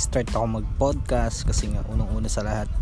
nag-start 0.00 0.32
ako 0.32 0.64
mag-podcast 0.64 1.44
kasi 1.44 1.76
nga 1.76 1.84
unang-una 1.84 2.24
sa 2.24 2.40
lahat 2.40 2.72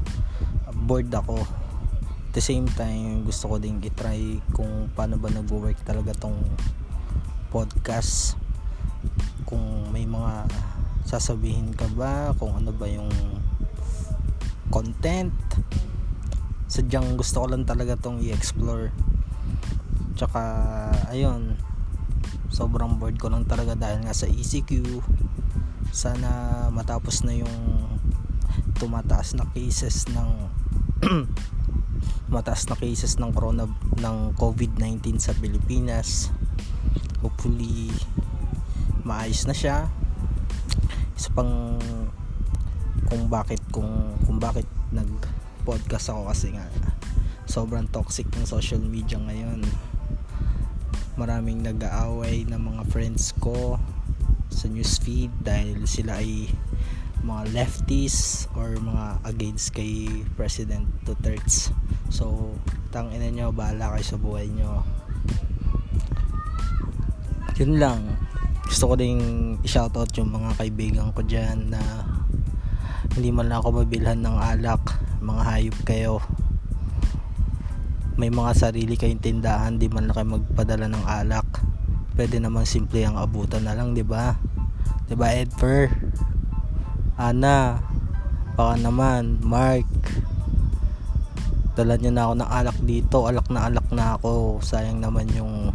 bored 0.86 1.10
ako. 1.10 1.42
At 1.42 2.30
the 2.30 2.38
same 2.38 2.70
time 2.78 3.26
gusto 3.26 3.50
ko 3.50 3.58
din 3.58 3.82
i-try 3.82 4.38
kung 4.54 4.86
paano 4.94 5.18
ba 5.18 5.26
nag-work 5.26 5.82
talaga 5.82 6.14
tong 6.14 6.38
podcast. 7.50 8.38
Kung 9.50 9.90
may 9.90 10.06
mga 10.06 10.46
sasabihin 11.10 11.74
ka 11.74 11.90
ba 11.98 12.30
kung 12.38 12.54
ano 12.54 12.70
ba 12.70 12.86
yung 12.86 13.10
content. 14.70 15.34
Sadyang 16.70 17.18
gusto 17.18 17.42
ko 17.42 17.50
lang 17.50 17.66
talaga 17.66 17.98
tong 17.98 18.22
i-explore. 18.22 18.94
Tsaka 20.14 20.38
ayun 21.10 21.58
sobrang 22.54 22.94
bored 23.02 23.18
ko 23.18 23.26
lang 23.26 23.42
talaga 23.42 23.74
dahil 23.74 24.06
nga 24.06 24.14
sa 24.14 24.30
ECQ 24.30 25.02
sana 25.92 26.66
matapos 26.70 27.24
na 27.24 27.34
yung 27.34 27.56
tumataas 28.78 29.34
na 29.34 29.48
cases 29.50 30.06
ng 30.12 30.30
mataas 32.34 32.68
na 32.68 32.76
cases 32.76 33.16
ng 33.16 33.32
corona 33.32 33.64
ng 33.98 34.16
COVID-19 34.36 35.16
sa 35.18 35.32
Pilipinas. 35.34 36.30
Hopefully 37.24 37.90
maayos 39.02 39.48
na 39.48 39.56
siya. 39.56 39.88
Isa 41.16 41.32
pang 41.32 41.80
kung 43.08 43.26
bakit 43.32 43.64
kung 43.72 44.14
kung 44.28 44.38
bakit 44.38 44.68
nag 44.92 45.08
podcast 45.64 46.12
ako 46.12 46.28
kasi 46.28 46.52
nga 46.52 46.68
sobrang 47.48 47.88
toxic 47.88 48.28
ng 48.36 48.44
social 48.44 48.80
media 48.80 49.16
ngayon. 49.16 49.64
Maraming 51.18 51.64
nag-aaway 51.66 52.46
ng 52.46 52.60
mga 52.60 52.82
friends 52.92 53.34
ko 53.42 53.80
sa 54.48 54.66
newsfeed 54.66 55.32
dahil 55.44 55.84
sila 55.84 56.20
ay 56.20 56.48
mga 57.22 57.50
lefties 57.50 58.46
or 58.54 58.78
mga 58.78 59.20
against 59.26 59.74
kay 59.74 60.08
President 60.38 60.86
Duterte. 61.02 61.74
So 62.08 62.54
tang 62.88 63.12
ina 63.12 63.28
nyo 63.28 63.52
bahala 63.52 63.92
kayo 63.96 64.04
sa 64.04 64.18
buhay 64.20 64.48
nyo. 64.48 64.86
Yun 67.58 67.82
lang. 67.82 68.00
Gusto 68.68 68.92
ko 68.92 68.94
ding 68.94 69.20
i-shoutout 69.64 70.12
yung 70.20 70.30
mga 70.30 70.54
kaibigan 70.56 71.10
ko 71.10 71.24
dyan 71.26 71.74
na 71.74 71.80
hindi 73.18 73.34
man 73.34 73.50
ako 73.50 73.82
mabilhan 73.82 74.22
ng 74.22 74.36
alak. 74.38 74.94
Mga 75.18 75.42
hayop 75.42 75.78
kayo. 75.82 76.14
May 78.14 78.30
mga 78.30 78.54
sarili 78.54 78.94
kayong 78.94 79.22
tindahan 79.22 79.78
di 79.78 79.90
man 79.90 80.06
lang 80.06 80.14
kayo 80.14 80.38
magpadala 80.38 80.86
ng 80.86 81.04
alak 81.06 81.46
pwede 82.18 82.42
naman 82.42 82.66
simple 82.66 82.98
ang 83.06 83.14
abutan 83.14 83.62
na 83.62 83.78
lang 83.78 83.94
di 83.94 84.02
ba? 84.02 84.34
Di 85.06 85.14
ba 85.14 85.30
Edfer? 85.30 85.86
Ana 87.14 87.78
baka 88.58 88.74
naman 88.82 89.38
Mark. 89.38 89.86
Dala 91.78 91.94
nyo 91.94 92.10
na 92.10 92.22
ako 92.26 92.34
ng 92.42 92.50
alak 92.50 92.78
dito. 92.82 93.18
Alak 93.30 93.46
na 93.54 93.70
alak 93.70 93.86
na 93.94 94.18
ako. 94.18 94.58
Sayang 94.58 94.98
naman 94.98 95.30
yung 95.30 95.70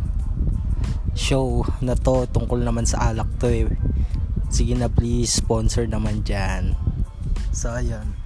show 1.15 1.63
na 1.79 1.95
to. 1.95 2.27
Tungkol 2.27 2.59
naman 2.59 2.83
sa 2.83 3.15
alak 3.15 3.31
to 3.39 3.47
eh. 3.47 3.71
Sige 4.51 4.75
na 4.75 4.91
please 4.91 5.39
sponsor 5.39 5.87
naman 5.87 6.27
dyan. 6.27 6.75
So 7.55 7.71
ayun 7.71 8.22